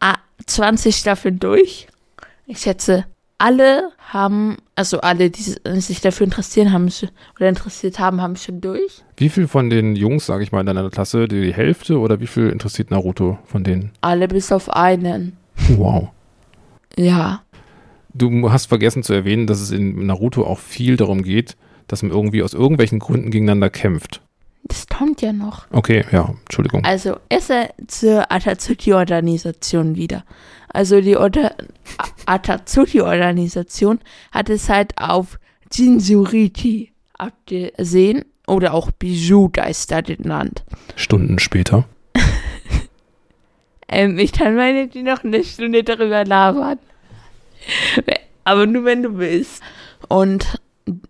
[0.00, 1.86] ah, 20 Staffeln durch.
[2.46, 3.04] Ich schätze,
[3.38, 5.42] alle haben, also alle, die
[5.80, 6.88] sich dafür interessieren haben,
[7.36, 9.02] oder interessiert haben, haben schon durch.
[9.16, 12.26] Wie viel von den Jungs, sage ich mal, in deiner Klasse, die Hälfte oder wie
[12.26, 13.92] viel interessiert Naruto von denen?
[14.00, 15.36] Alle bis auf einen.
[15.68, 16.08] Wow.
[16.96, 17.42] Ja.
[18.14, 21.56] Du hast vergessen zu erwähnen, dass es in Naruto auch viel darum geht,
[21.88, 24.22] dass man irgendwie aus irgendwelchen Gründen gegeneinander kämpft.
[24.68, 25.66] Das kommt ja noch.
[25.70, 26.84] Okay, ja, Entschuldigung.
[26.84, 30.24] Also ist er zur Atatsuki-Organisation wieder.
[30.68, 31.54] Also die Orda-
[31.98, 34.00] A- Atatsuki-Organisation
[34.32, 35.38] hat es halt auf
[35.72, 40.64] Jinsuriki abgesehen oder auch Bijou-Geister genannt.
[40.96, 41.84] Stunden später.
[43.88, 46.78] Ähm, ich kann meine die noch eine Stunde darüber labern.
[48.44, 49.62] Aber nur wenn du willst.
[50.08, 50.60] Und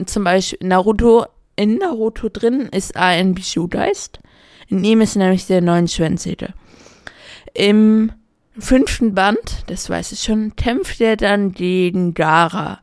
[0.05, 1.25] zum Beispiel Naruto,
[1.57, 4.21] in Naruto drin ist ein Bijou-Geist.
[4.69, 6.55] In ihm ist nämlich der neunschwänzige.
[7.55, 8.13] Im
[8.59, 12.81] fünften Band, das weiß ich schon, kämpft er dann gegen Gara.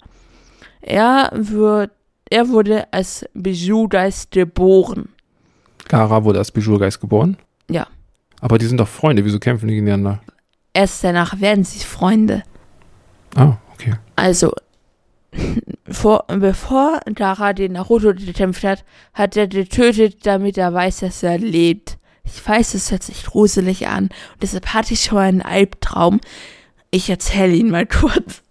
[0.82, 1.92] Er wird,
[2.30, 5.10] er wurde als Bijou-Geist geboren.
[5.88, 7.38] Gara wurde als Bijurgeist geboren?
[7.70, 7.88] Ja.
[8.42, 10.22] Aber die sind doch Freunde, wieso kämpfen die gegeneinander?
[10.74, 12.44] Erst danach werden sie Freunde.
[13.36, 13.94] Ah, okay.
[14.16, 14.54] Also,
[15.94, 21.38] vor, bevor Dara den Naruto gekämpft hat, hat er getötet, damit er weiß, dass er
[21.38, 21.98] lebt.
[22.26, 24.10] Ich weiß, es hört sich gruselig an.
[24.42, 26.22] Deshalb hatte ich schon einen Albtraum.
[26.92, 28.42] Ich erzähle ihn mal kurz.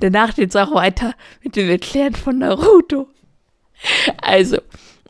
[0.00, 3.08] Danach geht's auch weiter mit dem Erklären von Naruto.
[4.22, 4.58] Also,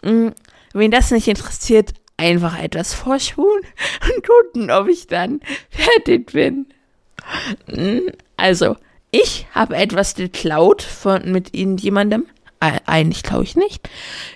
[0.03, 0.33] mh,
[0.73, 3.63] wen das nicht interessiert, einfach etwas vorspulen
[4.03, 6.67] und gucken, ob ich dann fertig bin.
[7.69, 8.77] Mm, Also,
[9.11, 12.27] ich habe etwas geklaut von mit irgendjemandem.
[12.61, 13.89] Äh, eigentlich klaue ich nicht.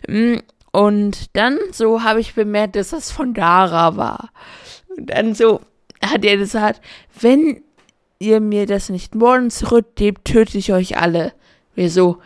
[0.08, 0.36] Mm,
[0.72, 4.30] Und dann so habe ich bemerkt, dass das von Dara war.
[4.96, 5.60] Und dann so
[6.04, 6.80] hat er gesagt,
[7.20, 7.62] wenn
[8.18, 11.32] ihr mir das nicht morgen zurückgebt, töte ich euch alle.
[11.74, 12.18] Wir so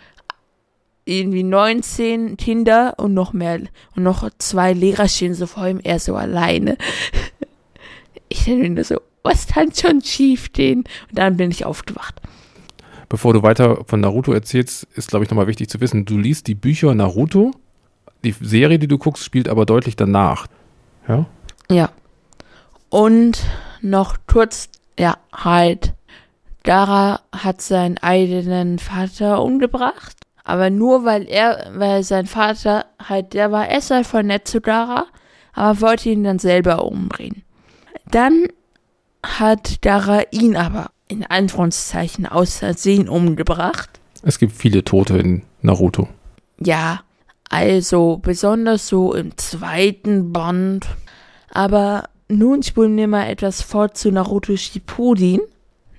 [1.07, 3.61] irgendwie 19 Kinder und noch mehr
[3.94, 6.76] und noch zwei Lehrer stehen so vor ihm, er so alleine.
[8.30, 10.85] Ich denke mir so, was kann schon schief gehen?
[11.09, 12.21] Und dann bin ich aufgewacht.
[13.09, 16.47] Bevor du weiter von Naruto erzählst, ist, glaube ich, nochmal wichtig zu wissen, du liest
[16.47, 17.53] die Bücher Naruto,
[18.23, 20.47] die Serie, die du guckst, spielt aber deutlich danach.
[21.09, 21.27] Ja?
[21.71, 21.91] Ja.
[22.89, 23.45] Und
[23.81, 25.95] noch kurz, ja, halt.
[26.63, 30.17] Dara hat seinen eigenen Vater umgebracht.
[30.45, 34.61] Aber nur weil er, weil sein Vater halt, der war erst halt voll nett zu
[34.61, 35.07] Dara,
[35.55, 37.43] aber wollte ihn dann selber umbringen.
[38.11, 38.49] Dann
[39.25, 43.91] hat Dara ihn aber in Anführungszeichen aus Versehen umgebracht.
[44.23, 46.09] Es gibt viele Tote in Naruto.
[46.59, 47.01] Ja,
[47.51, 50.87] also besonders so im zweiten Band.
[51.51, 55.41] Aber nun spulen wir mal etwas fort zu Naruto Shippuden.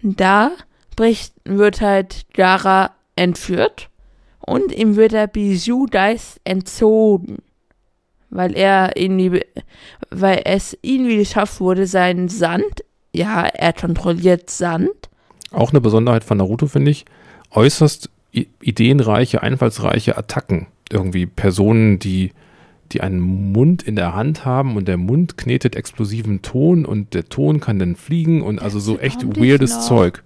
[0.02, 0.52] Da
[0.96, 3.90] bricht, wird halt Gara entführt
[4.40, 7.38] und ihm wird der Bijou-Geist entzogen.
[8.30, 9.46] Weil er irgendwie,
[10.10, 12.84] weil es irgendwie geschafft wurde, seinen Sand,
[13.16, 14.90] ja, er kontrolliert Sand,
[15.52, 17.06] Auch eine Besonderheit von Naruto, finde ich,
[17.52, 18.10] äußerst
[18.62, 20.68] ideenreiche, einfallsreiche Attacken.
[20.92, 22.32] Irgendwie Personen, die,
[22.92, 27.30] die einen Mund in der Hand haben und der Mund knetet explosiven Ton und der
[27.30, 29.86] Ton kann dann fliegen und also so Dazu echt weirdes.
[29.88, 30.22] Zeug.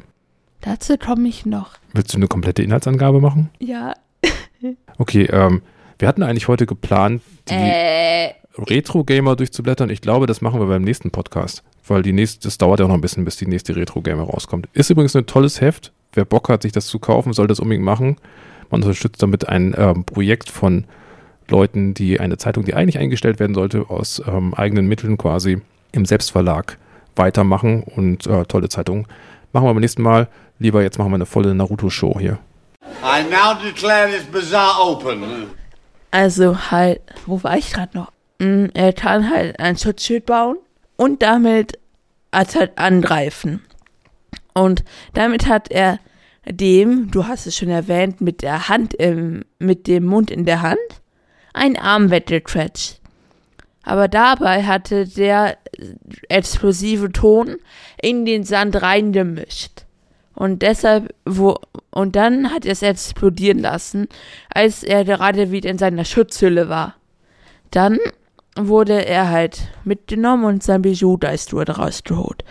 [0.62, 1.76] Dazu komme ich noch.
[1.94, 3.50] Willst du eine komplette Inhaltsangabe machen?
[3.60, 3.94] Ja.
[4.98, 5.62] Okay, ähm,
[5.98, 8.32] wir hatten eigentlich heute geplant, die Äh,
[8.64, 9.90] Retro-Gamer durchzublättern.
[9.90, 12.90] Ich glaube, das machen wir beim nächsten Podcast, weil die nächste, das dauert ja auch
[12.90, 14.68] noch ein bisschen, bis die nächste Retro-Gamer rauskommt.
[14.74, 15.92] Ist übrigens ein tolles Heft.
[16.14, 18.18] Wer Bock hat, sich das zu kaufen, soll das unbedingt machen.
[18.70, 20.86] Man unterstützt damit ein ähm, Projekt von
[21.48, 26.06] Leuten, die eine Zeitung, die eigentlich eingestellt werden sollte, aus ähm, eigenen Mitteln quasi im
[26.06, 26.78] Selbstverlag
[27.16, 29.08] weitermachen und äh, tolle Zeitung.
[29.52, 30.28] Machen wir beim nächsten Mal.
[30.60, 32.40] Lieber jetzt machen wir eine volle Naruto-Show hier.
[33.04, 35.24] I now declare this bazaar open.
[36.12, 38.12] Also halt, wo war ich gerade noch?
[38.40, 40.58] Er kann halt ein Schutzschild bauen
[40.96, 41.78] und damit
[42.32, 43.62] als halt angreifen.
[44.54, 46.00] Und damit hat er
[46.46, 50.62] dem, du hast es schon erwähnt, mit der Hand im, mit dem Mund in der
[50.62, 50.80] Hand,
[51.54, 53.00] ein Arm weggequetscht.
[53.84, 55.58] Aber dabei hatte der
[56.28, 57.58] explosive Ton
[58.02, 59.86] in den Sand reingemischt.
[60.34, 61.58] Und deshalb, wo,
[61.92, 64.08] und dann hat er es explodieren lassen,
[64.54, 66.96] als er gerade wieder in seiner Schutzhülle war.
[67.72, 68.00] Dann
[68.68, 72.44] wurde er halt mitgenommen und sein Bijou-Geist wurde rausgeholt.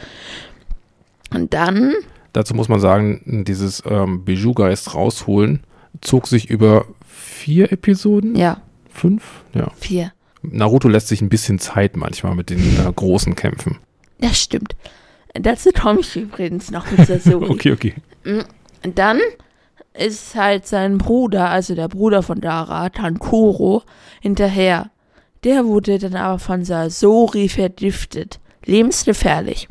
[1.35, 1.95] Und dann.
[2.33, 5.65] Dazu muss man sagen, dieses ähm, Bijou-Geist rausholen
[6.01, 8.37] zog sich über vier Episoden?
[8.37, 8.63] Ja.
[8.91, 9.43] Fünf?
[9.55, 9.71] Ja.
[9.77, 10.13] Vier.
[10.43, 13.79] Naruto lässt sich ein bisschen Zeit manchmal mit den äh, großen Kämpfen.
[14.21, 14.77] Das stimmt.
[15.35, 17.47] Dazu komme ich übrigens noch mit Sasori.
[17.51, 17.95] okay, okay.
[18.83, 19.21] Dann
[19.95, 23.83] ist halt sein Bruder, also der Bruder von Dara, Tankuro,
[24.21, 24.91] hinterher.
[25.45, 28.41] Der wurde dann aber von Sasori vergiftet.
[28.65, 29.69] Lebensgefährlich.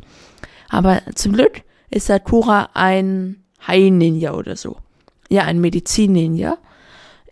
[0.68, 4.76] Aber zum Glück ist Sakura ein Heil-Ninja oder so.
[5.28, 6.58] Ja, ein Medizin-Ninja.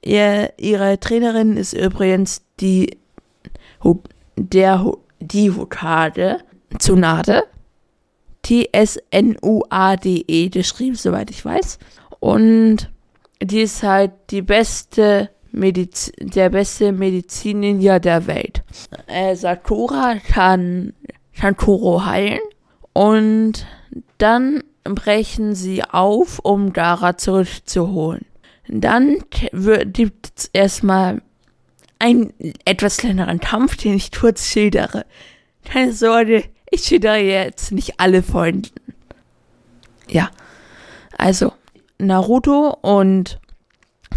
[0.03, 2.99] Ihr, ihre Trainerin ist übrigens die,
[4.37, 6.39] der, die Hokage
[6.79, 7.45] Tsunade.
[8.43, 9.39] T-S-N-U-A-D-E
[10.51, 11.79] geschrieben, soweit ich weiß.
[12.21, 12.93] Und
[13.43, 18.63] die ist halt die beste Mediz der beste Medizin-Ninja der Welt.
[19.07, 20.93] Äh, Sakura kann,
[21.35, 22.41] kann Kuro heilen
[22.93, 23.67] und
[24.19, 28.27] dann brechen sie auf, um Dara zurückzuholen.
[28.69, 31.23] Dann gibt es erstmal
[31.99, 35.07] einen etwas kleineren Kampf, den ich kurz schildere.
[35.65, 38.63] Keine Sorge, ich schildere jetzt nicht alle Folgen.
[40.09, 40.31] Ja,
[41.17, 41.53] also
[41.99, 43.41] Naruto und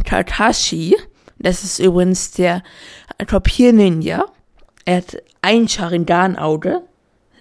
[0.03, 0.95] Kakashi
[1.39, 2.63] das ist übrigens der
[3.25, 4.25] Torpier-Ninja.
[4.85, 6.81] Er hat ein Sharingan-Auge.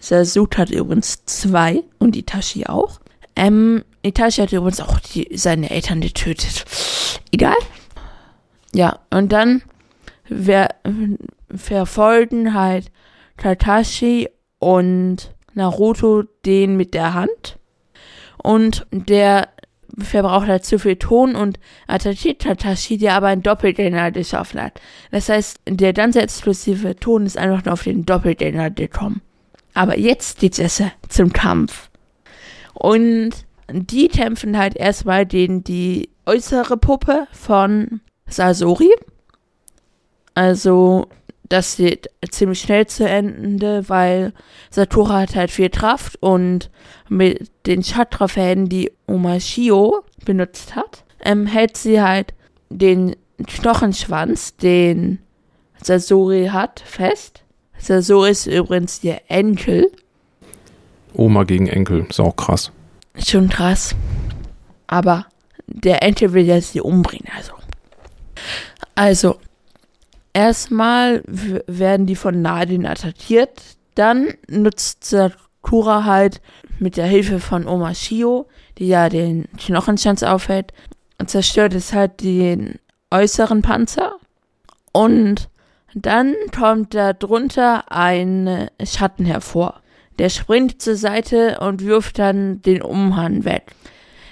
[0.01, 3.01] Sasut hat übrigens zwei und Itachi auch.
[3.35, 6.65] Ähm, Itachi hat übrigens auch die, seine Eltern getötet.
[7.33, 7.57] Egal.
[8.73, 9.63] Ja, und dann
[10.29, 10.75] wer,
[11.55, 12.91] verfolgen halt
[13.37, 17.59] Kakashi und Naruto den mit der Hand.
[18.43, 19.49] Und der
[19.97, 24.81] verbraucht halt zu viel Ton und Atachi Tatashi, der aber ein Doppelgänger geschaffen hat.
[25.11, 29.23] Das heißt, der ganze explosive Ton ist einfach nur auf den Doppelgänger gekommen.
[29.75, 31.91] Aber jetzt geht's erst zum Kampf.
[32.75, 33.31] Und
[33.71, 38.91] die kämpfen halt erstmal den, die äußere Puppe von Sasori.
[40.35, 41.09] Also
[41.49, 44.33] das geht ziemlich schnell zu Ende, weil
[44.71, 46.71] Satura hat halt viel Kraft und
[47.09, 52.35] mit den Chakra-Fäden, die Omashio benutzt hat, ähm, hält sie halt
[52.71, 55.21] den Knochenschwanz, den
[55.83, 57.43] Sasori hat, fest.
[57.79, 59.91] Sasori ist übrigens ihr Enkel.
[61.15, 62.73] Oma gegen Enkel, ist auch krass.
[63.17, 63.95] Schon krass.
[64.87, 65.27] Aber
[65.67, 67.53] der Enkel will ja sie umbringen, also.
[68.95, 69.39] Also,
[70.33, 73.61] Erstmal werden die von Nadine attackiert,
[73.95, 76.41] dann nutzt Sakura halt
[76.79, 78.47] mit der Hilfe von Oma Shio,
[78.79, 80.73] die ja den Knochenschanz aufhält,
[81.19, 82.79] und zerstört es halt den
[83.11, 84.17] äußeren Panzer.
[84.93, 85.49] Und
[85.95, 89.81] dann kommt da drunter ein Schatten hervor.
[90.19, 93.73] Der springt zur Seite und wirft dann den Umhang weg.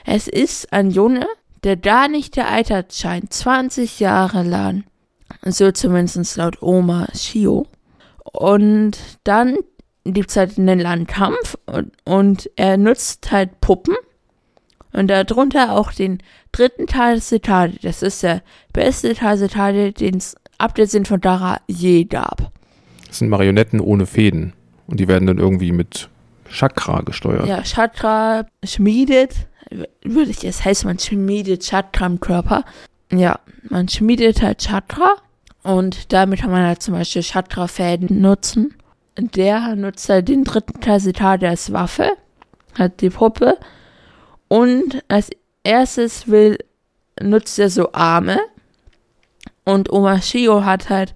[0.04, 1.26] Es ist ein Junge,
[1.64, 4.84] der gar nicht gealtert scheint, 20 Jahre lang.
[5.44, 7.66] So zumindest laut Oma Shio.
[8.32, 9.56] Und dann
[10.04, 13.94] gibt es halt einen Landkampf und, und er nutzt halt Puppen.
[14.92, 17.78] Und darunter auch den dritten Teil des Zitate.
[17.82, 22.04] Das ist der beste Teil des Zitate, den es ab der Sinn von Dara je
[22.04, 22.50] gab.
[23.06, 24.54] Das sind Marionetten ohne Fäden.
[24.86, 26.08] Und die werden dann irgendwie mit
[26.48, 27.46] Chakra gesteuert.
[27.46, 29.34] Ja, Chakra schmiedet,
[30.02, 32.64] würde ich, es heißt, man schmiedet Chakra im Körper.
[33.12, 35.16] Ja, man schmiedet halt Chakra
[35.62, 38.74] und damit kann man halt zum Beispiel Chakra-Fäden nutzen.
[39.18, 42.12] Der nutzt halt den dritten Tersitar als Waffe,
[42.78, 43.58] hat die Puppe.
[44.48, 45.30] Und als
[45.64, 46.58] erstes will,
[47.20, 48.38] nutzt er so Arme.
[49.64, 51.14] Und Omashio hat halt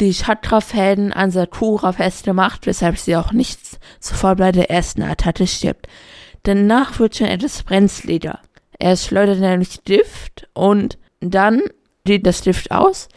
[0.00, 3.60] die Chakra-Fäden an Sakura festgemacht, weshalb sie auch nicht
[4.00, 5.86] sofort bei der ersten Attacke stirbt.
[6.44, 8.40] Danach wird schon etwas brenzliger.
[8.78, 11.62] Er schleudert nämlich Gift und dann
[12.04, 13.08] geht das Gift aus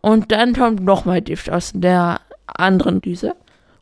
[0.00, 3.34] und dann kommt nochmal Gift aus der anderen Düse.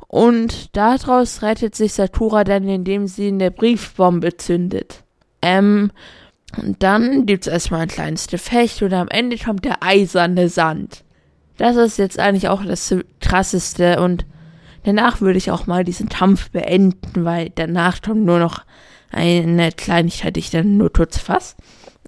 [0.08, 5.02] Und daraus rettet sich Sakura dann, indem sie eine Briefbombe zündet.
[5.42, 5.90] Ähm,
[6.56, 11.04] und dann gibt es erstmal ein kleines Gefecht und am Ende kommt der eiserne Sand.
[11.58, 14.24] das ist jetzt eigentlich auch das krasseste und
[14.84, 18.64] danach würde ich auch mal diesen Kampf beenden, weil danach kommt nur noch
[19.10, 21.56] eine Kleinigkeit, die ich dann nur kurz fasse.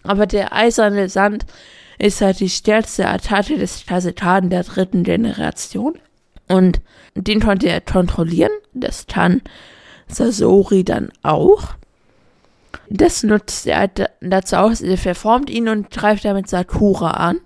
[0.08, 1.44] Aber der eiserne Sand
[1.98, 5.98] ist halt die stärkste Attacke des Kasetaden der dritten Generation.
[6.48, 6.80] Und
[7.14, 8.50] den konnte er kontrollieren.
[8.72, 9.42] Das kann
[10.06, 11.74] Sasori dann auch.
[12.88, 13.90] Das nutzt er
[14.22, 14.80] dazu aus.
[14.80, 17.40] Er verformt ihn und greift damit Sakura an.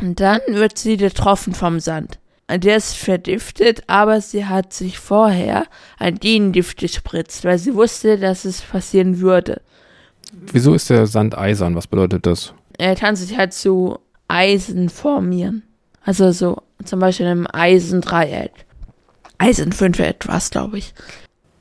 [0.00, 2.20] Und dann wird sie getroffen vom Sand.
[2.48, 5.64] Der ist verdiftet, aber sie hat sich vorher
[5.98, 9.62] ein Gengift gespritzt, weil sie wusste, dass es passieren würde.
[10.52, 11.74] Wieso ist der Sand eisern?
[11.74, 12.54] Was bedeutet das?
[12.78, 15.62] Er kann sich halt zu Eisen formieren.
[16.02, 18.52] Also so zum Beispiel im Eisendreieck.
[19.38, 20.94] Eisen 5 etwas, glaube ich.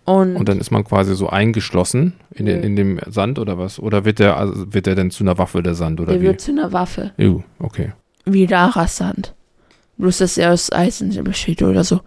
[0.06, 3.80] Und, und, dann ist man quasi so eingeschlossen in, den, in dem Sand oder was?
[3.80, 6.02] Oder wird der, also wird der denn zu einer Waffe, der Sand?
[6.02, 6.26] Oder der wie?
[6.26, 7.12] wird zu einer Waffe.
[7.18, 7.94] Ew, okay.
[8.26, 9.34] Wie Daras Sand.
[9.98, 12.02] Bloß, dass er aus Eisen besteht oder so.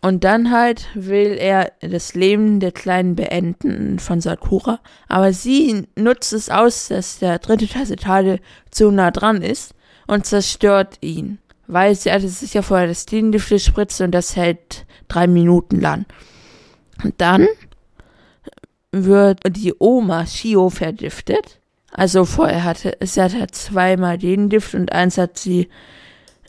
[0.00, 4.80] Und dann halt will er das Leben der Kleinen beenden von Sakura.
[5.08, 8.38] Aber sie nutzt es aus, dass der dritte Tassetade
[8.70, 9.74] zu nah dran ist
[10.06, 11.38] und zerstört ihn.
[11.66, 16.06] Weil sie hatte sich ja vorher das Dienlift gespritzt und das hält drei Minuten lang.
[17.02, 17.48] Und dann
[18.92, 21.58] wird die Oma Shio vergiftet.
[21.90, 25.68] Also vorher hatte sie hatte zweimal den Gift und eins hat sie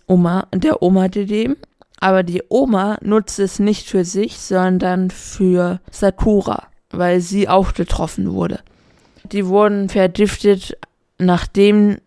[0.07, 1.57] Oma, der Oma gegeben.
[1.99, 8.31] Aber die Oma nutzt es nicht für sich, sondern für Sakura, weil sie auch getroffen
[8.31, 8.59] wurde.
[9.23, 10.77] Die wurden vergiftet,
[11.17, 11.97] nachdem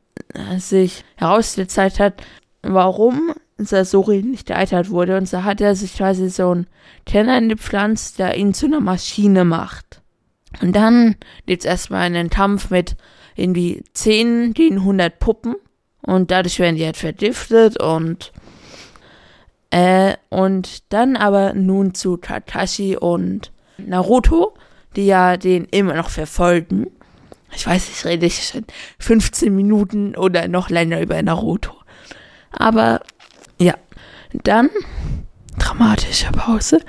[0.59, 2.23] sich herausgezeigt hat,
[2.63, 5.17] warum Sasori nicht gealtert wurde.
[5.17, 6.67] Und so hat er sich quasi so ein
[7.07, 10.01] Kenner gepflanzt, der ihn zu einer Maschine macht.
[10.61, 12.97] Und dann gibt's erstmal einen Kampf mit
[13.37, 15.55] irgendwie 10 gegen 100 Puppen.
[16.03, 18.33] Und dadurch werden die halt vergiftet und
[19.73, 24.53] äh, und dann aber nun zu Kakashi und Naruto,
[24.97, 26.89] die ja den immer noch verfolgen.
[27.55, 28.67] Ich weiß, ich rede schon
[28.99, 31.73] 15 Minuten oder noch länger über Naruto.
[32.51, 33.01] Aber
[33.59, 33.75] ja,
[34.43, 34.69] dann
[35.59, 36.81] dramatische Pause.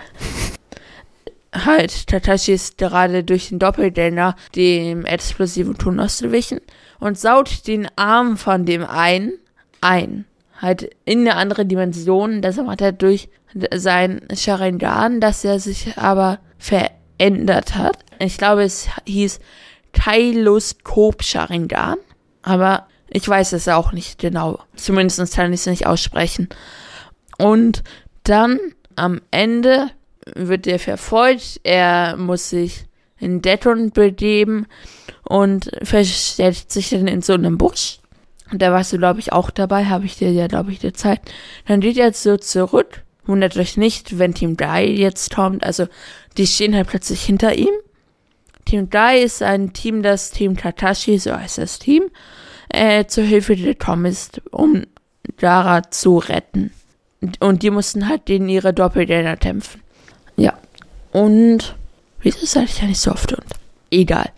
[1.54, 6.60] halt, Tatashi ist gerade durch den Doppelgänger dem explosiven Ton ausgewichen
[7.00, 9.32] und saut den Arm von dem einen
[9.80, 10.26] ein
[10.63, 12.41] halt in eine andere Dimension.
[12.41, 13.30] Das macht er durch
[13.76, 17.97] sein Sharingan, dass er sich aber verändert hat.
[18.17, 19.39] Ich glaube, es hieß
[19.91, 21.97] Kailoskop Sharingan.
[22.41, 24.60] Aber ich weiß es auch nicht genau.
[24.76, 26.49] Zumindest kann ich es nicht aussprechen.
[27.38, 27.84] Und
[28.23, 28.58] dann
[28.95, 29.89] am Ende
[30.34, 31.60] wird er verfolgt.
[31.63, 32.86] Er muss sich
[33.19, 34.65] in Deton begeben
[35.23, 37.99] und versteckt sich dann in so einem Busch.
[38.53, 41.33] Und da warst du, glaube ich, auch dabei, habe ich dir ja, glaube ich, gezeigt.
[41.65, 43.01] Dann geht er jetzt so zurück.
[43.25, 45.65] Wundert euch nicht, wenn Team Dai jetzt kommt.
[45.65, 45.87] Also,
[46.37, 47.73] die stehen halt plötzlich hinter ihm.
[48.65, 52.03] Team Dai ist ein Team, das Team Tatashi, so heißt das Team,
[52.69, 54.83] äh, zur Hilfe gekommen ist, um
[55.37, 56.71] Dara zu retten.
[57.39, 59.81] Und die mussten halt gegen ihre Doppelgänger kämpfen.
[60.35, 60.53] Ja.
[61.11, 61.75] Und,
[62.21, 63.47] wieso sage ich ja nicht so oft und?
[63.89, 64.29] Egal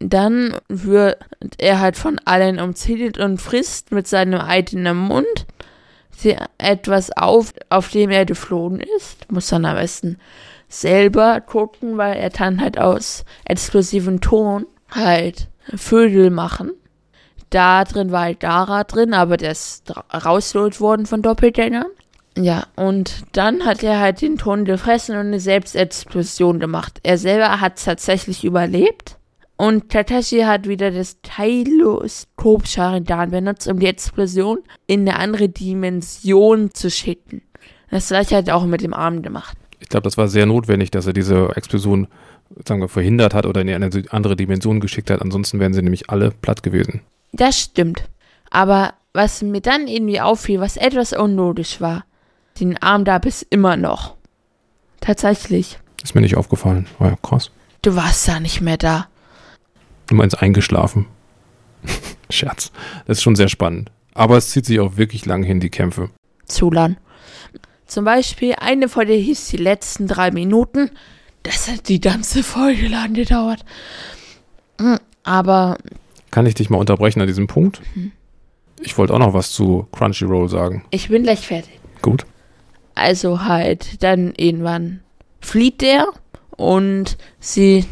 [0.00, 1.18] dann wird
[1.58, 5.46] er halt von allen umzingelt und frisst mit seinem eigenen Mund
[6.58, 9.30] etwas auf, auf dem er geflohen ist.
[9.30, 10.18] Muss dann am besten
[10.68, 16.72] selber gucken, weil er kann halt aus explosivem Ton halt Vögel machen.
[17.50, 21.86] Da drin war halt Dara drin, aber der ist rausgeholt worden von Doppelgängern.
[22.36, 27.00] Ja, und dann hat er halt den Ton gefressen und eine Selbstexplosion gemacht.
[27.02, 29.17] Er selber hat tatsächlich überlebt
[29.58, 36.72] und Tatashi hat wieder das Teiloskop Sharingan benutzt, um die Explosion in eine andere Dimension
[36.72, 37.42] zu schicken.
[37.90, 39.58] Das gleiche hat er auch mit dem Arm gemacht.
[39.80, 42.08] Ich glaube, das war sehr notwendig, dass er diese Explosion
[42.66, 45.20] sagen wir, verhindert hat oder in eine andere Dimension geschickt hat.
[45.22, 47.00] Ansonsten wären sie nämlich alle platt gewesen.
[47.32, 48.04] Das stimmt.
[48.50, 52.04] Aber was mir dann irgendwie auffiel, was etwas unlogisch war,
[52.60, 54.14] den Arm da bis immer noch.
[55.00, 55.78] Tatsächlich.
[56.02, 56.86] Ist mir nicht aufgefallen.
[56.98, 57.50] War ja krass.
[57.82, 59.08] Du warst ja nicht mehr da.
[60.08, 61.06] Du meinst eingeschlafen.
[62.30, 62.72] Scherz.
[63.06, 63.92] Das ist schon sehr spannend.
[64.14, 66.10] Aber es zieht sich auch wirklich lang hin, die Kämpfe.
[66.46, 66.96] Zu lang.
[67.86, 70.90] Zum Beispiel eine Folge hieß die letzten drei Minuten.
[71.42, 73.64] Das hat die ganze Folge lang gedauert.
[74.80, 75.78] Hm, aber.
[76.30, 77.80] Kann ich dich mal unterbrechen an diesem Punkt?
[77.94, 78.12] Mhm.
[78.80, 80.84] Ich wollte auch noch was zu Crunchyroll sagen.
[80.90, 81.78] Ich bin gleich fertig.
[82.02, 82.26] Gut.
[82.94, 85.00] Also halt, dann irgendwann
[85.40, 86.08] flieht der
[86.50, 87.84] und sie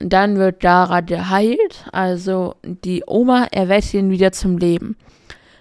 [0.00, 4.96] dann wird Dara geheilt, also die Oma erweckt ihn wieder zum Leben.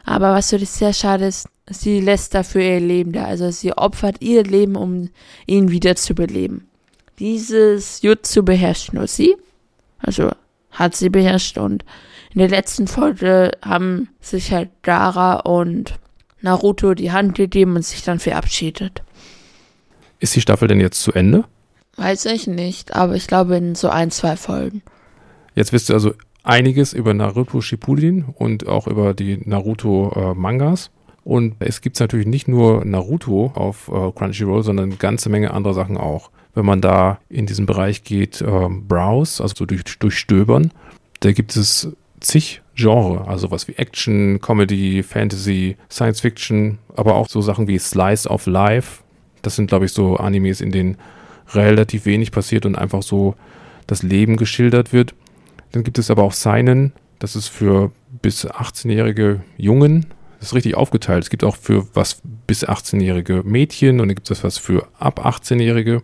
[0.05, 3.25] Aber was wirklich sehr schade ist, sie lässt dafür ihr Leben da.
[3.25, 5.09] Also sie opfert ihr Leben, um
[5.45, 6.67] ihn wieder zu beleben.
[7.19, 9.35] Dieses Jutsu beherrscht nur sie.
[9.99, 10.31] Also
[10.71, 11.83] hat sie beherrscht und
[12.33, 15.95] in der letzten Folge haben sich halt Dara und
[16.41, 19.03] Naruto die Hand gegeben und sich dann verabschiedet.
[20.19, 21.45] Ist die Staffel denn jetzt zu Ende?
[21.99, 24.81] Weiß ich nicht, aber ich glaube in so ein, zwei Folgen.
[25.53, 30.91] Jetzt wisst ihr also einiges über Naruto Shippuden und auch über die Naruto äh.
[31.25, 35.73] Und es gibt natürlich nicht nur Naruto auf äh, Crunchyroll, sondern eine ganze Menge andere
[35.73, 36.31] Sachen auch.
[36.55, 40.71] Wenn man da in diesen Bereich geht, äh, Browse, also so durch, durchstöbern,
[41.19, 41.89] da gibt es
[42.21, 47.77] zig Genre, also was wie Action, Comedy, Fantasy, Science Fiction, aber auch so Sachen wie
[47.77, 49.03] Slice of Life.
[49.41, 50.97] Das sind, glaube ich, so Animes, in denen
[51.53, 53.35] relativ wenig passiert und einfach so
[53.87, 55.15] das Leben geschildert wird.
[55.71, 57.91] Dann gibt es aber auch Seinen, das ist für
[58.21, 60.07] bis 18-jährige Jungen.
[60.39, 61.23] Das ist richtig aufgeteilt.
[61.23, 65.25] Es gibt auch für was bis 18-jährige Mädchen und dann gibt es was für ab
[65.25, 66.01] 18-jährige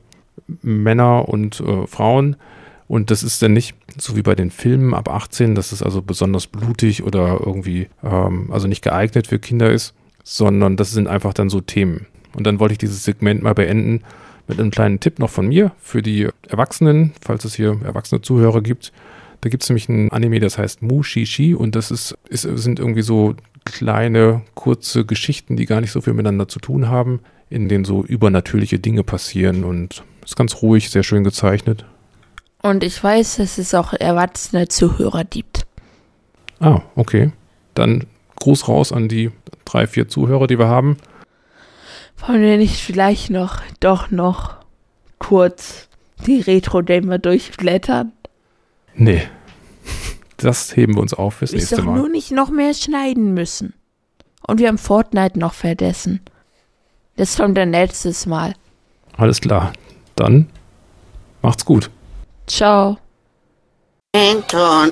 [0.61, 2.35] Männer und äh, Frauen.
[2.87, 6.01] Und das ist dann nicht so wie bei den Filmen ab 18, dass es also
[6.01, 11.33] besonders blutig oder irgendwie, ähm, also nicht geeignet für Kinder ist, sondern das sind einfach
[11.33, 12.05] dann so Themen.
[12.35, 14.01] Und dann wollte ich dieses Segment mal beenden
[14.47, 18.61] mit einem kleinen Tipp noch von mir für die Erwachsenen, falls es hier erwachsene Zuhörer
[18.61, 18.91] gibt.
[19.41, 23.01] Da gibt es nämlich ein Anime, das heißt Mushishi und das ist, ist, sind irgendwie
[23.01, 23.35] so
[23.65, 27.19] kleine, kurze Geschichten, die gar nicht so viel miteinander zu tun haben,
[27.49, 31.85] in denen so übernatürliche Dinge passieren und ist ganz ruhig, sehr schön gezeichnet.
[32.61, 35.67] Und ich weiß, dass es auch erwachsene Zuhörer gibt.
[36.59, 37.31] Ah, okay.
[37.75, 38.05] Dann
[38.37, 39.31] Gruß raus an die
[39.65, 40.97] drei, vier Zuhörer, die wir haben.
[42.17, 44.55] Wollen wir nicht vielleicht noch, doch noch
[45.19, 45.87] kurz
[46.25, 48.11] die Retro-Gamer durchblättern?
[48.95, 49.27] Nee.
[50.37, 51.97] Das heben wir uns auf fürs Ich nächste doch Mal.
[51.97, 53.73] nur nicht noch mehr schneiden müssen.
[54.47, 56.21] Und wir haben Fortnite noch vergessen.
[57.15, 58.53] Das kommt dann letztes Mal.
[59.17, 59.71] Alles klar.
[60.15, 60.49] Dann
[61.41, 61.89] macht's gut.
[62.47, 62.97] Ciao.
[64.13, 64.91] Anton.